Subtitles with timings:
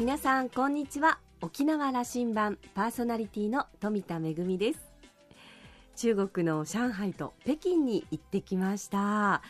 [0.00, 1.18] 皆さんこんにちは。
[1.42, 4.80] 沖縄羅針盤パーソナリティの富田恵です。
[5.94, 9.42] 中国の上海と北京に行ってきました、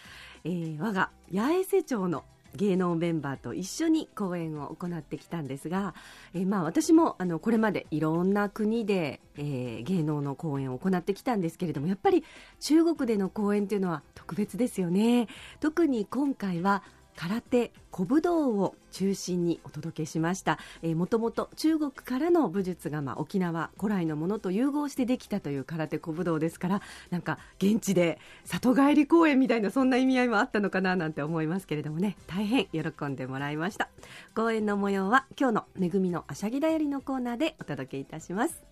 [0.42, 2.24] えー、我が八重瀬町の
[2.56, 5.94] 芸能メンバーと一緒に公演を行ってきたんですが、
[6.34, 12.24] えー、まあ私もあのこれまでいろんな国で、えー、芸能の公演を行ってきたんですけれどもやっぱり
[12.58, 15.28] 中国での公演というのは特別ですよね。
[15.60, 16.82] 特に今回は
[17.20, 20.58] 空手古武道を中心にお届けしました。
[20.96, 32.16] もともと中国からの武術が、まあ、沖縄古来のものと融合してできたという空手古武道ですからなんか現地で里帰り公演みたいなそんな意味合いもあったのかななんて思いますけれどもね。
[32.26, 33.90] 大変喜んでもらいました。
[34.34, 38.64] 公演の模様は今日の「めぐみのあしゃぎだより」のコーナーでお届けいたします。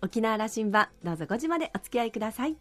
[0.00, 2.56] 沖縄羅針盤どうぞ5時までお付き合いください。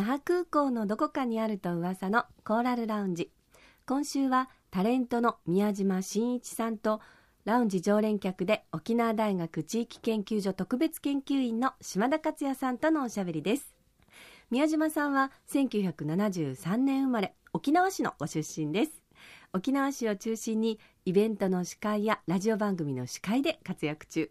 [0.00, 3.30] 那覇空港のどこかにあると噂のコーラルラウンジ。
[3.86, 7.02] 今週はタレントの宮島真一さんと
[7.44, 13.74] ラウンジ常連客で沖縄大学地域研究所特別研究員の島田克也さんとのおしゃべりです。
[14.50, 19.02] 宮島さんは1973年生まれ沖縄市のご出身です。
[19.52, 24.30] 沖縄市を中心にイベントの司会やラジオ番組の司会で活躍中。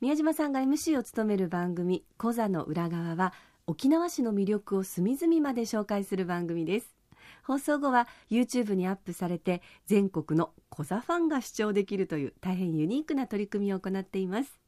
[0.00, 3.32] 宮島さんが MC を務める番組「コザの裏側」は
[3.66, 6.94] 沖縄市の魅力を隅々まで紹介する番組です。
[7.42, 14.58] 放送後は YouTube にアップされて全国のコザファンが視聴できるという大変ユニークな取り組みを行っています。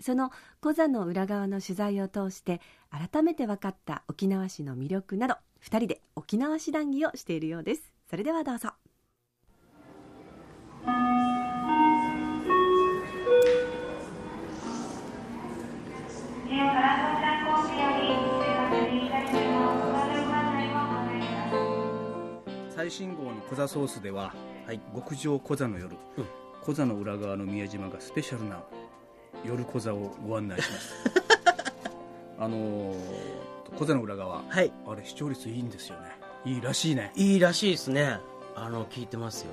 [0.00, 7.92] そのコザの裏側の取材を通して改めて分かった沖縄市の魅力など2人で沖縄市談義をしているようです。
[8.10, 8.72] それではどうぞ。
[23.34, 24.34] のコザソースでは、
[24.66, 26.26] はい、極上コザの夜、うん、
[26.62, 28.62] コザの裏側の宮島がスペシャルな
[29.44, 30.94] 夜コザをご案内します。
[32.38, 32.96] あのー、
[33.76, 36.08] コザの裏側、はい、あれ視聴率いいんですよね。
[36.44, 37.12] いいらしいね。
[37.14, 38.18] いいらしいですね。
[38.56, 39.52] あの聞いてますよ。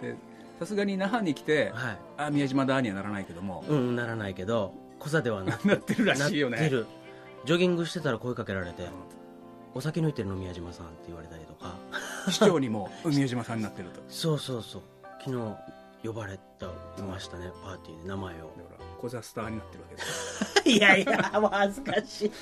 [0.00, 0.16] で
[0.58, 3.64] さすがに那覇に来て、はい、あ宮島だにはならないけども。
[3.68, 6.70] うんならないけどコザではな なってるらしいよね。
[7.44, 8.90] ジョギングしてたら声かけられて、うん。
[9.74, 11.76] お酒抜いてるの宮島さんって言われたりとか
[12.30, 14.00] 市長にも宮島さんになってると。
[14.08, 14.82] そうそうそう。
[15.24, 15.56] 昨日
[16.06, 17.50] 呼ばれたいましたね。
[17.62, 18.36] パーティーで名前を。
[18.36, 20.62] だからコザスターになってるわけです。
[20.68, 22.32] いやいやもう恥ずかしい。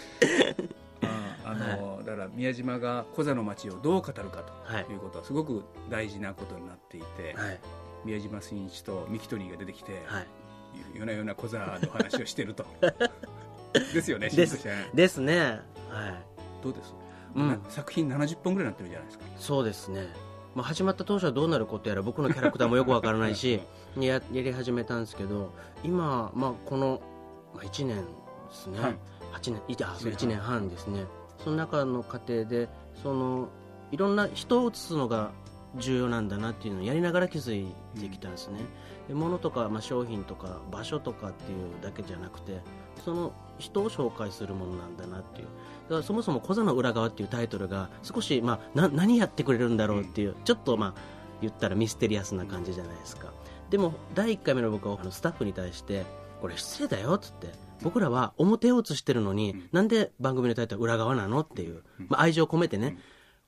[1.44, 4.96] あの、はい、だから宮島がコザの街をどう語るかとい。
[4.96, 7.60] うことはすごく大事なことになっていて、はい、
[8.04, 10.26] 宮島真一とミキトニーが出てきて、はい、
[10.94, 12.66] 夜な夜なコザの話をしてると。
[13.92, 14.66] ですよねです。
[14.94, 15.60] ですね。
[15.90, 16.62] はい。
[16.62, 17.05] どうです？
[17.36, 19.24] うん、作品70本ぐらいになってるじゃないですか。
[19.38, 20.08] そうですね、
[20.54, 23.60] まあ、始まった当初はどうなることやら僕のキャラクターもよくわからないし
[24.00, 25.52] ややり始めたんですけど
[25.84, 27.00] 今、まあ、この、
[27.54, 28.02] まあ、1年で
[28.52, 28.98] すね、はい、
[29.34, 31.04] 8年いあそう1年半ですね。
[31.44, 32.68] その中の過程で
[33.02, 33.48] その
[33.92, 35.30] いろんな人を映すのが
[35.78, 38.60] 重要なんだなっていうのをやりながら気づいてきたんですね、
[39.08, 42.60] で物とか、まあ、商品とか場所とかっていうだけじゃなくて
[43.04, 45.46] その人を紹介するものなんだなっていう。
[45.84, 50.94] だからそもそも「小座の裏側」っていうタイトルが少し、まあ、な何やってくれるんだろうっていう、ちょっとまあ
[51.40, 53.32] 言ったらミステリアスな感じじゃないですか。
[53.70, 56.04] でも第1回目の僕はあのスタッフに対して
[56.40, 62.98] これ失礼だよっつって僕らは表を映してるのに、うん、なんで番組のタイトル裏側なのっていう、まあ、愛情を込めてね、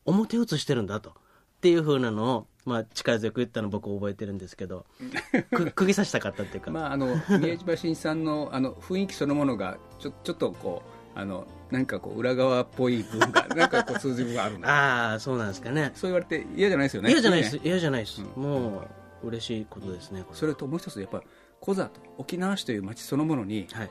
[0.06, 1.14] うん、表映してるんだと
[1.58, 4.86] っていうふうなのを、まあ、力強く言ったの僕覚えてるんですけど
[5.50, 10.82] く釘刺したかったっていうか、まあ、あの宮島真さんのあの雰囲気そのものがちょちょっとこ
[11.16, 15.90] うあのなんかこう裏側っぽい部分が なんかこう通じる部分あるああそうなんですかね。
[15.96, 17.10] そう言われて嫌じゃないですよね。
[17.10, 18.82] 嫌じゃないです、嫌じゃないです、うん、も
[19.22, 21.22] う嬉しいことですねそれともう一つやっぱ
[21.60, 23.90] コザと沖縄市という町そのものに、はい、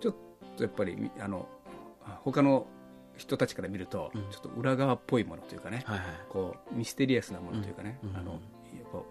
[0.00, 0.14] ちょっ
[0.56, 1.48] とやっぱりあの
[2.22, 2.66] 他の
[3.18, 8.40] 人たちから見ると、ちょっと裏側っぽいものというかね、はいはい、こうミステリアスなものというかね、うん、あのやっ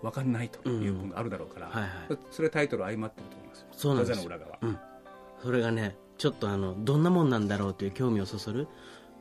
[0.01, 1.91] ぱ分かんないという部分があるだろうから、はいはい、
[2.31, 3.59] それタイトル相まってると思います。
[3.59, 4.79] よそうなんです裏側、うん、
[5.43, 8.67] それがねちょっとあのどんなもんなんだろうという興味をそそる、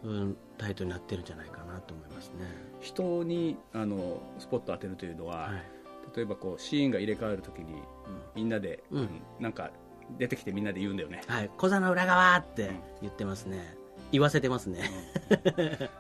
[0.03, 2.45] うん、タイトルになってるんじゃないかなと思いますね。
[2.81, 7.83] 人にあのスポット当てるというのは、はい、例えばこうシーンが入れ替わるときに、
[8.35, 9.09] みんなで、うん、
[9.41, 9.71] なんか
[10.19, 11.23] 出てきてみんなで言うんだよね。
[11.27, 12.71] はい「小座の裏側」って
[13.03, 13.77] 言ってますね、
[14.13, 14.91] 言わせてますね、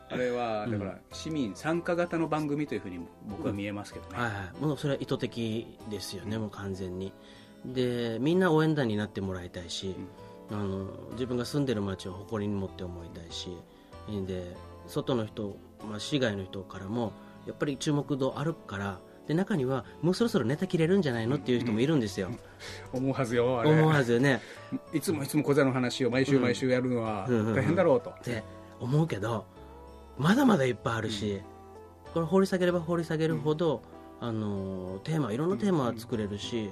[0.08, 7.12] あれはだから市民参加型の番組というふうに僕は見えますけどね、はいはい、もうそれは意図的ですよね、もう完全に。
[7.64, 9.96] でみんな応援団になってもらいたいし、
[10.50, 13.56] あの自分が住んでる街を誇りに持って思いたいし
[14.26, 14.54] で
[14.86, 15.56] 外の人、
[15.90, 17.12] まあ、市外の人からも
[17.46, 22.28] やっぱり注目度あるからで中にはもうそろそろネタ切れるんじゃないのっていう人もいるんですよ、
[22.92, 24.40] うん、思うはずよ思うはずよね。
[24.92, 28.44] いつもいつも小座の話を毎週毎週やるのは大変だろうと、って
[28.80, 29.46] 思うけど
[30.16, 31.42] まだまだいっぱいあるし、
[32.14, 33.82] これ掘り下げれば掘り下げるほど、
[34.20, 36.70] あのテーマいろんなテーマ作れるし、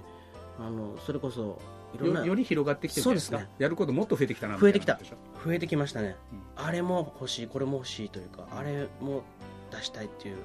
[0.59, 1.61] あのそれこそ
[1.95, 4.99] いろんなより広がってきてるんですか、ね、やることもっと増えてきたな増えてきた。
[5.45, 6.17] 増えてきましたね、
[6.57, 9.23] うん、あれも欲しいこれも欲しいというかあれも
[9.71, 10.37] 出したいっていう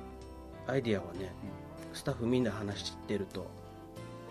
[0.68, 1.34] アイディアはね、
[1.94, 3.48] スタッフみんな話してると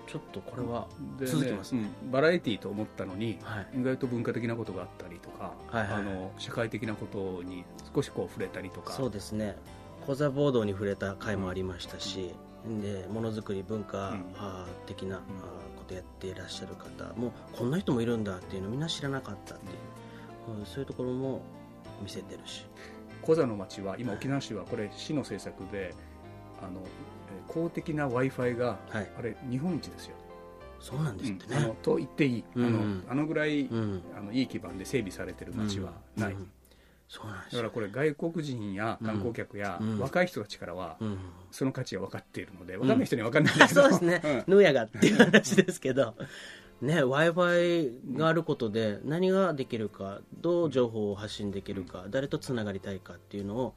[0.07, 0.89] ちょっとこれは
[1.21, 1.75] 続きます。
[1.75, 7.65] ね、ねうん、バラエティーと思ったのに、はい、意外と文化的なことがあったりとか、はいはい、あの社会的なことに
[7.95, 8.95] 少しこう触れたりとか。
[8.95, 9.57] そうですね。
[10.07, 12.33] 小座暴動に触れた回もありましたし、
[12.67, 14.17] うん、でものづくり文化、
[14.87, 15.17] 的な、
[15.77, 21.43] ことやっていらっしゃる方もこんな人もいるんだっていうのみんな知らなかったっていう、うん、そういうところも
[22.03, 22.65] 見せてるし。
[23.21, 25.95] 小座の町は今沖縄市はこれ市の政策で
[26.63, 26.81] あの
[27.47, 30.17] 公的な w i f i が、はい、あれ日本一ですよ。
[30.81, 36.37] そうなんですってね、うん、と言っていい、うん、あのあのぐらい、うん、あのいい基盤で整備されてる街はない、
[37.09, 37.57] そうなんです。
[37.57, 40.97] だからこれ外国人や観光客や若い人たちからは、
[41.51, 46.15] その価値が分かっているので分かんない人には分かんないけど、 そうですね、ぬやがっていう話ですけど。
[46.81, 53.75] ね w i f i があることで何ができるかどう情報を発信できるか、誰とつながりたいかっていうのを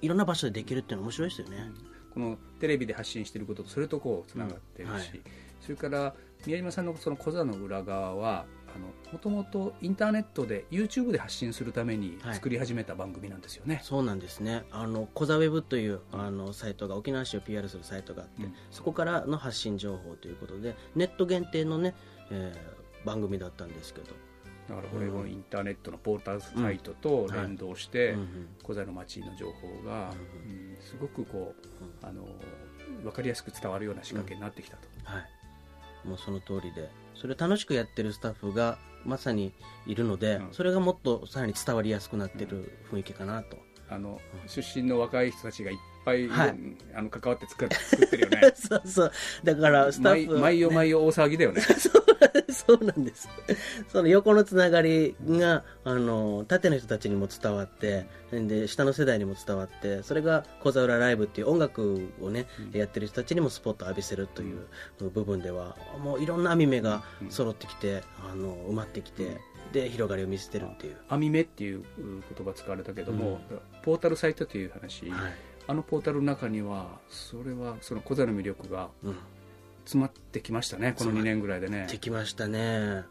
[0.00, 1.72] いろんな場所でできるっていうのは面白いですよね、
[2.12, 5.04] このテレビで発信していることとそれとこうつながってるし、うんはい、
[5.60, 6.14] それから
[6.46, 8.44] 宮島さんのその小座の裏側は
[9.12, 14.64] もともとインターネットで YouTube で発信するために作り始めた番組なんですよね、はい、そうなんですね。
[14.70, 21.94] あの小座ウェブというあのサイトが沖縄市を PR するサイトがあって、うん、そこからの発信情報ということでネット限定のね、
[22.30, 24.06] えー、番組だったんですけど
[24.72, 28.16] だからこれをインターネットのポータルサイトと連動して、
[28.62, 30.14] 小座の町の情報が、
[30.46, 31.54] うんすごくこ
[32.02, 32.26] う、あの
[33.02, 35.20] 分かりやすく伝わるような仕掛けになってきたと、は
[36.04, 36.08] い。
[36.08, 36.90] もうその通りで。
[37.14, 39.52] それを楽しくやってるスタッフがまさに
[39.86, 43.58] いるので、それがもっとさらに伝わりやすくなってる雰囲気かなと、
[43.90, 46.58] あの出身の若い人たちがいっぱい、はい、
[46.94, 48.52] あの関わって作 作ってるよね。
[48.54, 49.12] そうそう。
[49.44, 51.62] だからスタッフ、ね、毎夜毎夜大騒ぎだよね。
[52.52, 53.28] そうなんです。
[53.88, 64.66] その横のつながりがあの縦の人たちにも伝わってで下の世代にも伝わってそれが「小座浦ライブ」っていう音楽をね、うん、やってる人たちにもスポット浴びせるという
[65.10, 69.38] 部分ではもういろんな網目が揃ってきて、あの埋まってきて、
[69.72, 70.96] で広がりを見せてるっていう。
[71.08, 75.32] 網目っていう言葉使われたけども、うん、ポータルサイトという話、はい、
[75.66, 78.88] あのポータルの中にはそれはその小座の魅力が
[79.84, 81.86] 詰まってきましたね、この2年ぐらいでね。
[81.90, 83.04] できましたね。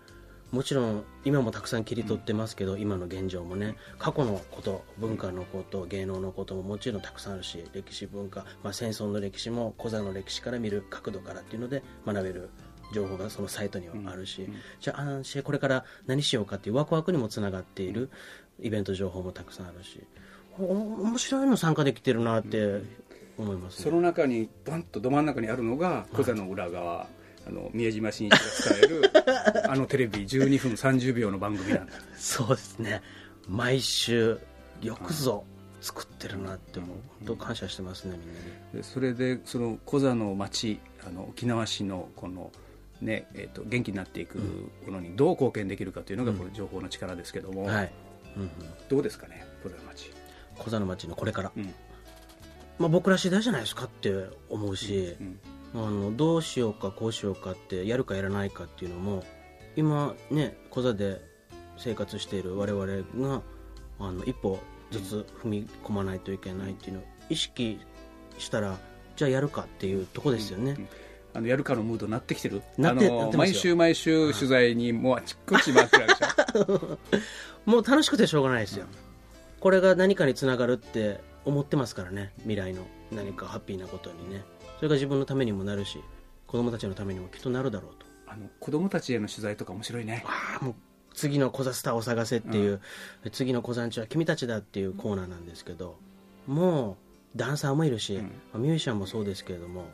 [0.51, 12.50] もちろん今もたくさん切り取ってますけど、うん、今の現状もね過去のこと文化のこと芸能のことももちろんたくさんあるし歴史文化、まあ、戦争の歴史も小座の歴史から見る角度からっていうので学べる
[12.94, 18.09] 情報がそのサイトにはあるし、うんうん、じゃああこれから何しようかっていうワクワクにもつながっている
[18.59, 20.01] イベント情報もたくさんあるし
[20.58, 22.81] 面白いの参加できてるなって
[23.38, 27.08] 思います、ね、その中にバンとど真ん中にあるのが小座の裏側、はい、
[27.48, 28.38] あの宮島真一が
[28.75, 29.12] 伝える
[29.72, 31.93] あのテレビ12分30秒の番組なんだ。
[32.15, 33.01] そうですね。
[33.48, 34.39] 毎週
[34.81, 35.43] よくぞ
[35.81, 42.51] 作ってるなって思う、本当感謝してますねみんなにそれでその小座の町あの沖縄市のこの
[43.01, 44.38] ねえーと、元気になっていく
[44.86, 47.91] ものにどう貢献できるかというのがこの情報の力ですけども、うんはい。
[48.38, 48.51] うんうん、
[48.88, 50.12] どうですかね小座の町
[50.58, 51.74] 小座の町のこれから、うん、
[52.79, 54.12] まあ、僕ら次第じゃないですかって
[54.50, 55.39] 思うし、うん、
[55.74, 59.24] あのどうしようかこうしようかってやるかやらないかっていうのも
[59.75, 61.22] 今ね小座で
[61.77, 62.86] 生活している我々
[63.29, 63.41] が
[64.00, 64.60] あの一歩
[64.91, 67.79] ずつ踏み込まないといけないっていうのを意識
[68.38, 68.77] したら
[69.15, 70.75] じゃあやるかっていうとこですよね。
[71.34, 72.62] あのやるかのムードになってきてる。
[72.77, 77.00] あの毎週毎週取材にもうあちこち回ってるでしょ
[77.65, 78.86] もう楽しくてしょうがないですよ、
[79.62, 82.34] これが何かにつながるって思ってますからね。
[82.39, 84.44] 未来の何かハッピーなことにね。
[84.77, 86.01] それが自分のためにもなるし
[86.48, 88.06] 子供たちのためにもきっとなるだろうと。
[88.27, 90.24] あの子供たちへの取材とか面白いね。
[90.25, 90.75] ああもう
[91.13, 92.82] 次の小座スターを探せっていう、
[93.24, 95.98] うん、次の小座んちは君たちだっていうコーナーなんですけど
[96.48, 96.98] も
[97.36, 99.86] うダンサーもいるし、うん、ミュージシャンもそうですけれども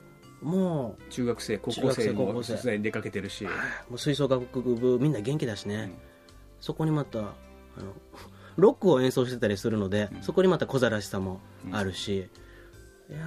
[0.42, 3.44] もう中学生高校生も取材に出かけてるし。
[3.44, 3.50] も
[3.96, 5.92] う吹奏楽部みんな元気だしね、うん、
[6.62, 7.94] そこにまたあの
[8.58, 11.40] ロックを演奏してたりするので、そこにまた小座らしさも
[11.72, 12.30] あるし、
[13.10, 13.20] いや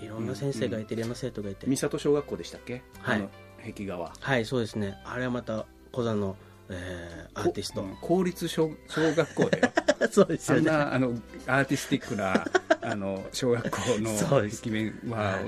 [0.00, 1.66] いろんな先生がいて、いろんな生徒がいて。
[1.66, 2.82] 三郷小学校でしたっけ？
[3.00, 3.28] はい。
[3.72, 4.12] 壁画は。
[4.20, 4.96] はいそうですね。
[5.04, 6.36] あれはまた小座の、
[6.68, 9.72] えー、アーティスト、公立小小学校で
[10.10, 10.70] そうですよね。
[10.70, 11.08] あんなあの
[11.46, 12.44] アーティスティックな
[12.82, 15.38] あの小学校の壁面は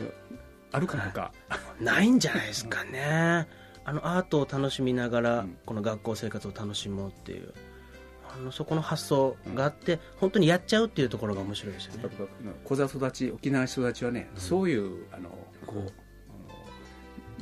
[0.70, 1.32] あるかなか、
[1.80, 3.48] ないんじゃないですかね。
[3.84, 7.52] あのアートを楽しみながら、この学校生活を楽しもうっていう
[8.34, 12.08] あのそこの発想があって、うん、本当にやっちゃうっていうところが面白いですよね。
[12.64, 15.30] 小座育ち沖縄育ちはね、うん、そういうあの
[15.66, 16.04] こう、うん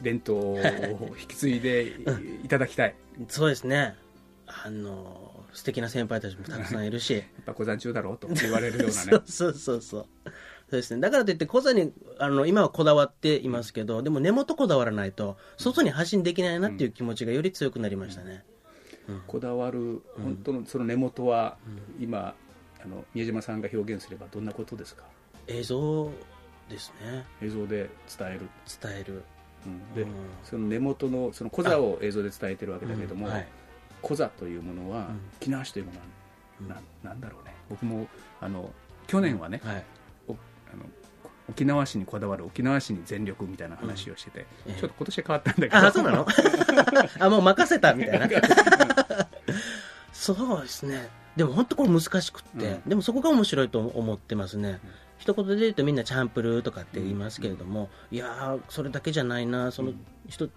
[0.02, 0.58] 伝統を
[1.18, 1.96] 引き継いで
[2.44, 2.94] いただきたい、
[3.28, 3.94] そうですね。
[4.46, 7.14] あの素敵な先輩たちもたくさんいるし。
[7.14, 9.10] やっぱ小山中だろうと言われるようなね。
[9.10, 10.06] そうそうそうそう。
[10.70, 18.51] ですね、だからといって小座にあの今はこだわっていますけどでも根元こだわらないと外に発信できないなっていう気持ちがより強くなりましたね、うん、
[19.26, 21.56] こだわる本当のその根元は、
[22.00, 22.34] 今
[22.84, 25.04] あの宮島さんが表現すればどんなことですか？
[25.46, 26.10] 映像
[26.68, 27.24] ですね。
[27.40, 28.48] 映像で伝える。
[28.80, 29.22] 伝える。
[29.94, 30.06] で、
[30.42, 33.28] その根元のそのコザを映像で伝えてるわけだけども、
[34.00, 37.54] コザというものは、沖縄市というものは、ななんだろうね。
[37.70, 38.08] 僕も
[38.40, 38.72] あの
[39.06, 39.74] 去年はね、あ
[40.76, 40.84] の
[41.52, 44.46] 沖縄市にこだわる沖縄市に全力みたいな話をしてて、
[44.78, 45.76] ちょっと今年は変わったんだけど。
[45.76, 46.26] あそうなの？
[47.20, 48.28] あもう任せたみたいな。
[50.12, 51.08] そうですね。
[51.36, 54.80] でも本当これ難しくって、でもそこが面白いと思ってますね、
[55.18, 59.72] 一言で言うとみんなチャンプルーとかって言いますけれども、いやそれだけじゃないな。
[59.72, 59.92] その
[60.28, 60.48] 一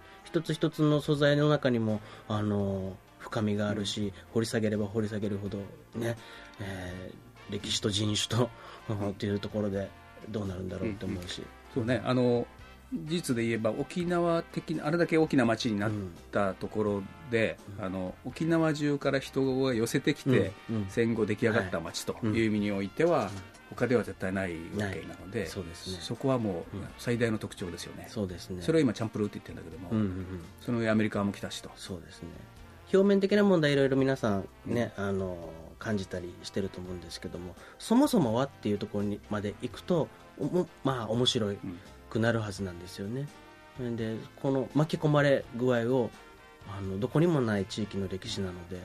[0.42, 5.58] つ一つの素材の中にもあの深みがあるし、掘り下げれば掘り下げるほど
[5.94, 6.16] ね、
[6.60, 8.50] えー、歴史と人種と
[9.10, 9.88] っていうところで
[10.28, 11.42] どうなるんだろうと思うし、
[11.74, 12.46] そうねあの
[12.92, 15.90] 事実で言えば沖縄的なあれだけ大きな町になっ
[16.30, 22.42] たところで、うん、あの沖縄中から人が寄せてきて、うんうん、戦後出来上がった町とい。
[22.42, 23.28] う意味においては、
[23.70, 28.62] 他では絶対ないわけなのでそうですね、そこはもう最大の特徴ですよね、そうですね。
[28.62, 31.70] それは今チャンプルーって言ってるんだけども、うんうんうん、その上アメリカも来たしと。
[31.76, 32.28] そうですね。
[32.92, 35.36] 表面的な問題いろいろ皆さんね、うん、あの
[35.78, 40.08] 感じたりしてると思うんですけどもそもそもはっていうところにまで行くと
[40.84, 41.52] まあ面白
[42.10, 43.28] くなるはずなんですよね、
[43.80, 46.10] うん、でこの巻き込まれ具合を
[46.68, 48.78] あのどこにもない地域の歴史なので、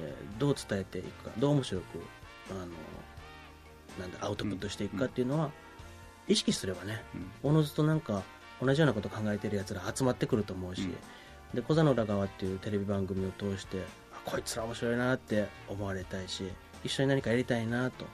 [0.00, 1.84] えー、どう伝えていくかどう面白く
[2.50, 2.66] あの
[3.98, 5.50] なんだアウトプットしていくかっていうのは、
[6.28, 7.02] 意識すればね、
[7.42, 8.22] おのずとなんか
[8.62, 10.88] 同じようなこと考えてるやつら集まってくると思うし、
[11.54, 13.78] で小座の裏側っていうテレビ番組を通して
[14.30, 16.44] こいつら面白いなって思われたいし
[16.84, 18.04] 一緒に何かやりたいなと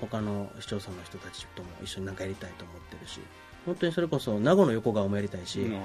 [0.00, 3.20] 他の視聴者の人たちとも一緒に何かやりたいと思ってるし
[3.66, 5.78] 本当にそれこそ名護の横側もやりたいし、うん、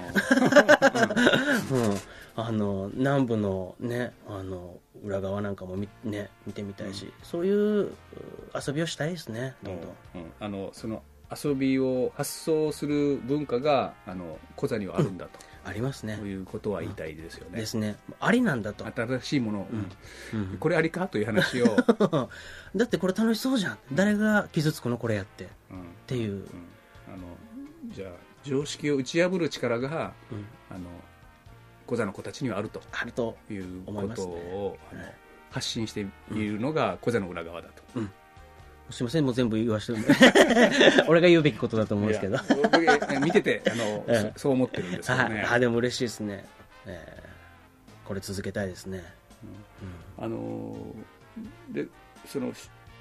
[2.34, 7.92] あの南部のねあの裏側なんかも見,、ね、見てみたいし、うん、そういう
[8.54, 15.32] 遊びをしたいですねどんどん、うん、あのその遊びを発想する文化があのコザにはあるんだと、
[15.66, 16.16] ありますね。
[16.16, 17.96] ということは言いたいですよね、ですね。
[18.20, 18.86] ありなんだと。
[18.86, 19.68] 新しいもの、
[20.60, 21.08] これありか？
[21.08, 21.76] という話を。
[22.76, 24.96] だってこれ楽しそうじゃん、誰が傷つくの？
[24.96, 25.48] これやって、っ
[26.06, 26.46] ていう、
[27.08, 27.18] あの
[27.92, 28.10] じゃあ
[28.44, 30.12] 常識を打ち破る力が、
[30.70, 30.88] あの
[31.84, 32.80] コザの子たちにはあると。
[32.92, 35.16] あるということを、ね、
[35.50, 36.04] 発信してい
[36.34, 38.12] るのがコザの裏側だと、うん、
[38.90, 39.94] すみませんもう全部言わして。
[41.08, 42.38] 俺が言うべきことだと思うんですけど。
[43.20, 46.44] 見ててあの、 うん、そう思ってるんですけどねあでも嬉しいですね、
[46.86, 49.04] えー、これ続けたいですね、
[50.18, 50.94] うん、あの
[51.70, 51.86] で
[52.26, 52.52] その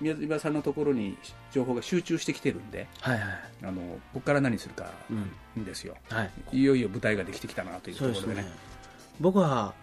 [0.01, 1.17] 宮島さんのところに
[1.51, 4.91] 情報が集中してきてるんで、はいはい、あのここから何するか
[5.57, 5.63] ん。
[5.63, 8.47] ですよ、うんはい、いよいよ舞台ができてきたなというところでね、ね、
[9.19, 9.73] 僕は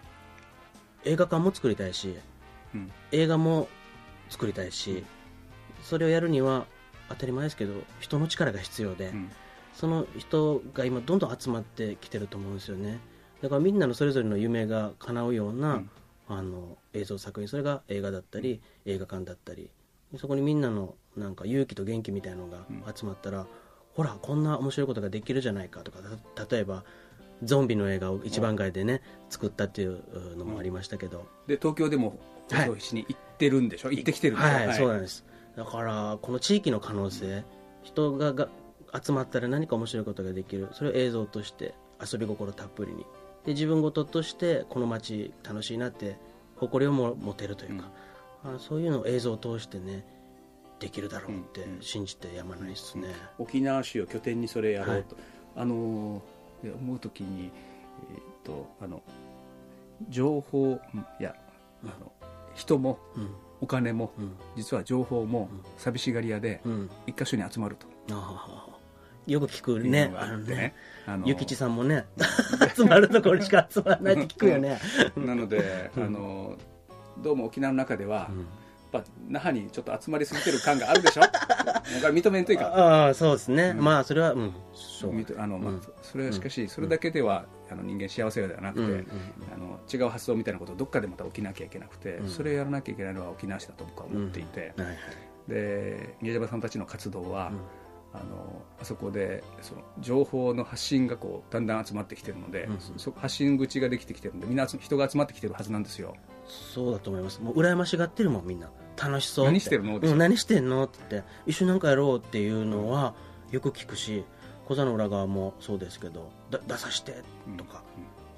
[1.03, 2.15] 映画館も作りたいし、
[2.75, 3.67] うん、映画も
[4.29, 5.05] 作りたいし、うん、
[5.83, 6.65] それをやるには
[7.09, 9.31] 当たり前ですけど人の力が必要で、うん、
[9.73, 12.99] その人が今どんどん集まってきてると思うんですよね。
[13.41, 15.83] だからみんなのそれぞれの夢が叶うような、
[16.29, 17.47] あの映像作品。
[17.49, 19.69] それが映画だったり映画館だったり。
[20.17, 23.45] そこにみんなのなんか勇気と元気みたいなのが集まったら、うん、
[23.95, 25.99] ほらこんな面白いことができるじゃないかとか。
[26.49, 26.83] 例えば
[27.43, 30.01] ゾンビの映画を一番街でね、作ったっていう
[30.37, 32.17] のもありましたけど、で東京でも
[32.49, 35.25] 放送しに行ってるんでしょ、はい、行ってきてるんでしょ、はい、はい、そうなんです
[35.55, 37.43] だからこの地域の可能性
[37.83, 38.49] 人がが
[38.93, 40.69] 集まったら何か面白いことができる。
[40.71, 43.05] それを映像として遊び心たっぷりに。
[43.45, 46.17] で自分事としてこの街楽しいなって
[46.55, 47.91] 誇りをも持てるというか、
[48.43, 50.05] あそういうのを映像を通してね
[50.79, 53.07] できるだろうって信じてやまないですね、
[53.39, 55.25] うん、沖縄市を拠点にそれやろうと、はい、
[55.57, 56.21] あの
[56.63, 57.51] 思う時に、
[58.13, 59.01] えー、っとあの
[60.09, 60.79] 情報
[61.19, 61.35] いや
[61.83, 62.11] あの
[62.55, 62.99] 人も
[63.63, 64.11] お金も、
[64.57, 66.61] 実は情報も寂しがり屋で、
[67.07, 67.87] 一箇所に集まると。
[69.25, 70.13] よく聞くね。
[70.17, 70.75] あのね。
[71.05, 72.05] あの、ゆきちさんもね、
[72.75, 74.81] 集まるところしか集まらないって聞くよね。
[75.15, 76.57] なので、あの、
[77.23, 78.29] どうも沖縄の中では、
[78.93, 81.21] ぱ那覇にちょっと集まりすぎてる感があるでしょ？
[81.21, 81.33] だか
[82.01, 85.11] ら認めんといかああそうですね、うん、まあそれはうんそう。
[85.37, 89.05] あの、まあ、それはしかし、それだけではあの人間幸せではなくて、
[89.53, 94.73] あの違う発想みたいなことをどっかでまた起きなきゃいけなくて、それをやらなきゃいけないのは沖縄市だと僕は思っていて、
[95.47, 97.51] で宮島さんたちの活動は、
[98.13, 102.77] あのあそこでその情報の発信がこうだんだん集まってきてるので、うん、
[103.15, 106.15] 発信口ができてきてるのでみんな人が集まってきてるはずなんですよ。
[106.47, 107.41] そうだと思います。
[107.41, 108.69] もう羨ましがってるもんみんな
[109.01, 110.83] 楽しそう何してるの、うん、何してんの？
[110.83, 111.23] って。
[111.45, 113.13] 一緒になんかやろうっていうのは
[113.51, 114.23] よく聞くし
[114.65, 117.23] 小座の裏側もそうですけどだ出さして
[117.57, 117.83] とか、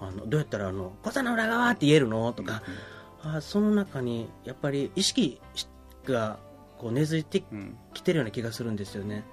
[0.02, 2.32] うん、あのどうやったらあの「小座の裏側」って言えるの？
[2.34, 2.64] とか、
[3.24, 5.40] うん、あその中にやっぱり意識
[6.06, 6.38] が
[6.78, 7.44] こう根付いて
[7.94, 9.24] きてるような気がするんですよね、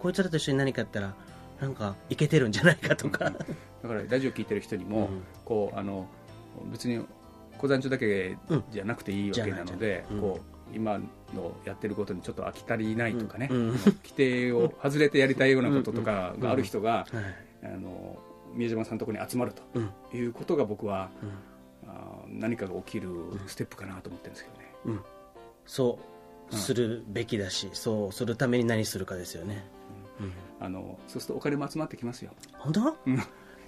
[0.00, 1.14] こいつらと一緒に何かやったら
[1.60, 5.08] なんかいけてるんじゃないかとか、だからラジオ聞いてる人にも、
[5.44, 6.08] こうあの
[6.72, 7.04] 別に
[7.56, 8.36] 小山町だけ
[8.70, 10.98] じゃなくていいわけなので、こう今
[11.34, 17.06] のやってることにちょっと飽き足りないとかね、うん規定を外れてやりたいようなこととかがある人が、
[17.62, 18.18] あの
[18.54, 21.10] 宮島さんのところに集まるということが僕は、
[21.86, 23.10] あ何かが起きる
[23.46, 24.50] ステップかなと思ってるんですけ
[24.86, 25.00] どね。
[25.66, 25.98] そ
[26.50, 29.66] うするべきだし、そうするために何するかですよね。
[30.60, 32.32] あのそうするとお金も集まってきますよ。
[32.54, 32.96] 本当？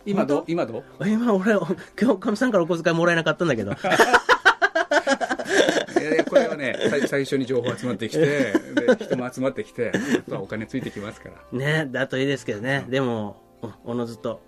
[0.07, 0.45] 今ど？
[0.49, 0.83] 今ど？
[1.07, 1.57] 今俺
[2.01, 3.73] 今日かみさんからお小遣いもらえなかったんだけど。
[6.29, 6.77] これはね
[7.07, 9.93] 最初に情報集まってきてで人も集まってきて
[10.31, 11.59] お金ついてきますから。
[11.59, 13.43] ねだといいですけどね、でも
[13.85, 14.41] おのずと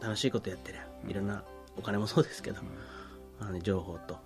[0.00, 1.42] 楽しいことやってりゃいろんな
[1.76, 2.60] お金もそうですけど、
[3.40, 4.18] うん、あの情報と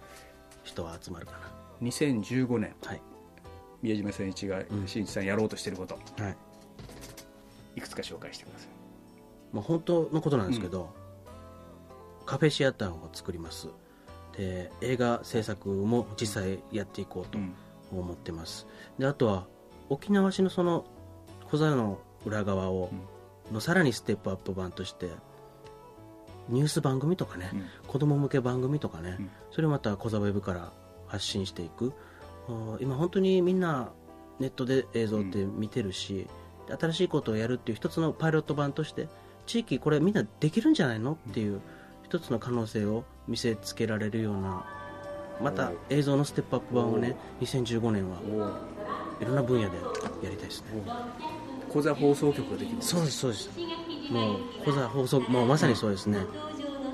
[0.65, 1.63] 人は集まるかな。
[1.83, 3.03] 2015年、はい、
[3.83, 6.37] 宮島千一が新一さんやろうとしてること、はい、
[7.77, 8.69] いくつか紹介してください、
[9.53, 10.95] まあ、本当のことなんですけど、
[12.21, 13.69] うん、カフェシアターを作ります
[14.37, 17.39] で映画制作も実際やっていこうと
[17.93, 18.67] 思ってます、
[18.99, 19.47] であとは
[19.89, 20.87] 沖縄市のその
[21.51, 22.91] 小座の裏側を、
[23.53, 25.11] のさらにステップアップ版として
[26.49, 30.73] ニュース番組とかね、うん、子供向け番組とかね、うん、それをまた小座ウェブから
[31.07, 31.93] 発信していく。
[32.81, 33.93] 今本当にみんな
[34.41, 36.27] ネットで映像って見てるし、
[36.69, 39.09] うん、新しいことをやるっていう一つのパイロット版として
[39.47, 41.61] 地域これみんなできるんじゃないのっていう
[42.13, 44.67] 一つの可能性を見せつけられるような
[45.41, 48.19] また映像のステップアップ版をね2015年は
[49.19, 49.79] いろんな分野で
[50.23, 50.67] やりたいですね。
[51.71, 53.51] 小座放送局ができるそうですそうです。
[54.11, 56.19] もう小座放送もうまさにそうですね。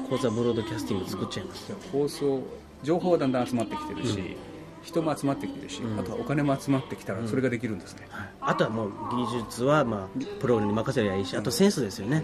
[0.08, 1.72] 小座ブロードキャスティング作っちゃいます。
[1.90, 2.40] 放送
[2.84, 4.36] 情報はだんだん集まってきてるし、うん、
[4.84, 8.92] 人も集まってきてるし、うん、あとはお金も集まってきたらそれができるんですね、うんはい、あとはもう
[9.26, 12.22] 技術はまあプロに任せりゃいいしあとセンスですよね、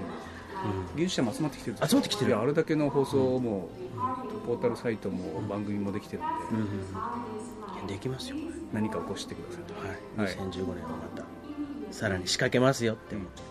[0.97, 2.39] 技術者も集まってきてる集まってきてる。
[2.39, 3.69] あれだけの放送も、
[4.47, 8.37] ポータルサイトも番組もできてるんで、できますよ
[8.73, 9.59] 何か起こしてくださ
[10.23, 11.25] い、はい、2015年はまた
[11.91, 13.15] さらに仕掛けますよって。
[13.15, 13.43] 思って、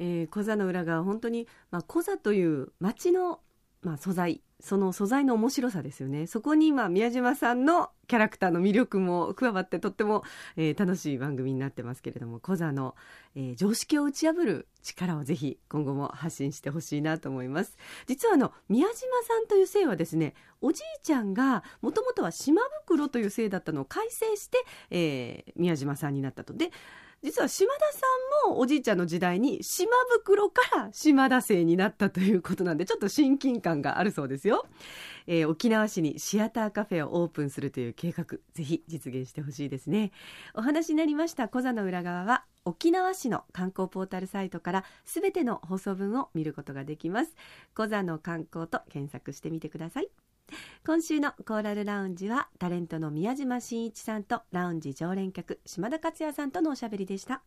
[0.00, 3.40] えー、コザの裏側本当に、まあ、コザという街の、
[3.82, 6.26] まあ、素材その素材の面白さですよね。
[6.26, 10.24] そこに今宮島さんのキャラクターの魅力も加わってとっても、
[10.56, 12.96] えー、楽しい番組になってますけれどもコザの、
[13.36, 17.76] えー、常識を打ち破る力をぜひ今後も発信してほしいなと思います。
[18.06, 24.58] 実はあの宮島さんという姓はですねおじいちゃんがもともとは島袋という姓だったのを改正して、
[24.90, 26.52] えー、宮島さんになったと。
[26.52, 26.72] で
[27.22, 28.00] 実は島田さ
[28.46, 34.66] んもおじいちゃんの時代に島袋から島田姓になったということなんでちょっと親近感があるそうですよ、
[35.26, 40.12] えー、沖縄市にシアターカフェをオープンするという計画ぜひ実現してほしいですね。
[40.54, 47.34] お話になりました小座の裏側は沖縄市の観光ポータルサイトからすべての放送分を見ることができます。
[47.74, 50.08] 小座の観光と検索してみてください。
[50.86, 57.42] 今週のコーラルラウンジはタレントの宮島真一さんとラウンジ常連客島田克也さんとのおしゃべりでした。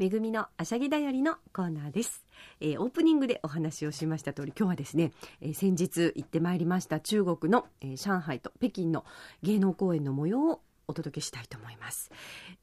[0.00, 2.24] めぐみのあしゃぎだよりのコーナーです、
[2.58, 5.12] えー、オープニングでお話をしました通り今日はですね、
[5.42, 9.04] えー、先日行ってまいりました中国の、えー、上海と北京の
[9.42, 12.10] 芸能公演の模様をお届けしたいと思います。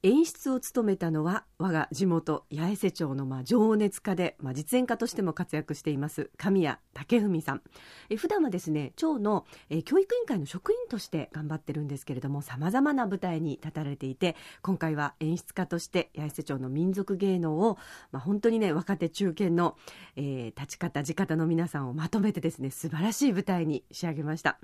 [0.02, 7.62] 演出を務めたのは我が地元八重瀬町のまあ情熱家で、まあ、実演家としても活躍しています神谷武文さん。
[8.10, 17.78] え普段はですね町のえ教育委員会の職員として頑張ってるんですけれどもさまざまな舞台に立たれていて今回は演出家として八重瀬町の民族芸能を、
[18.12, 19.76] まあ、本当にね若手中堅の、
[20.16, 24.58] えー、立ち方地方の皆さんをまとめてですね素晴らしい舞台に仕上げました。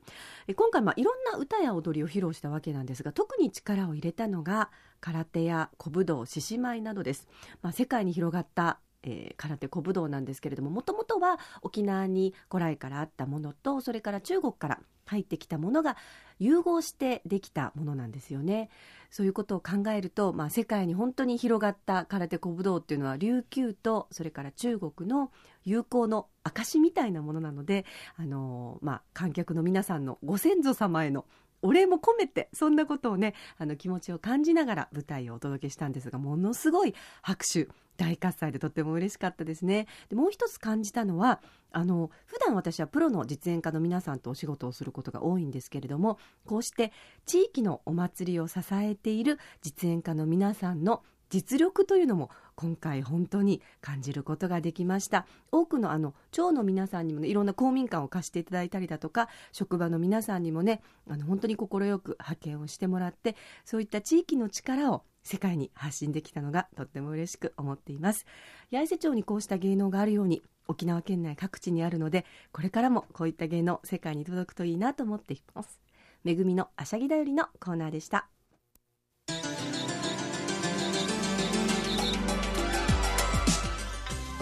[0.47, 7.29] え今回まあいろんな歌や踊りを披露したわけなんですが特に力を入れたのが空手や小武道獅子舞などです、
[7.63, 15.97] まあ、世界に広がったえー、空手小武道なんですけれどももともとは沖縄に古来からあったものとそれから中国から入ってきたものが
[16.39, 18.71] 融合してできたものなんですよね。
[19.11, 25.31] そういうことを考えると、まあ、世界に本当に広がった空手古武道っていうのは琉球とそれから中国の
[25.65, 27.85] 友好の証みたいなものなので、
[28.17, 31.27] あのー、まあ、観客の皆さんのご先祖様への
[31.65, 39.87] お礼も込めてそんなことをねあの気持ちを感じながら舞台をお届けしたんですがものすごい拍手大喝采でとっても嬉しかったですね。
[40.11, 41.41] でもう一つ感じたのは
[41.73, 46.93] あの普段私はプロの実演家の皆さんとお仕事をすることが多いんですけれどもこうして
[47.25, 55.27] 地域のお祭りを支えている実演家の皆さんの実力というのも今回本当に感じることができました。
[55.53, 68.27] 多くのあの町の皆さんにもねいろんな公民館を貸していただいたりだとか職場の皆さんにもねあの本当に快く派遣をしてもらってそういった地域の力を世界に発信できたのがとっても嬉しく思っています。
[68.71, 75.81] 八重瀬町にこうした芸能があるように沖縄県内各地にあるのでこれからもこういった芸能世界に届くといいなと思っています。
[76.25, 78.34] めぐみのあしゃぎだよりのコーナーでした。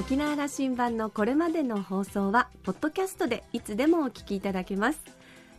[0.03, 4.99] 沖縄羅針盤のこれまでの放送はポッドキャストでいつでもお聞きいただけます。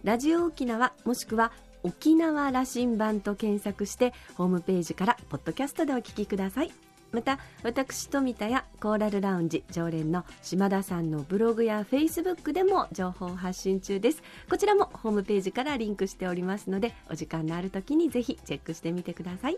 [0.04, 6.72] ラジオ沖縄もしくは沖縄羅針盤と検索してホームページからポッドキャストでお聞きください。
[7.14, 14.22] また私富田やコーラルラウンジ常連の島田さんのブログやフェイスブックでも情報発信中です。
[14.50, 19.58] こちらもホームページからリンクしておりますのでお時間のある時にぜひチェックしてみてください。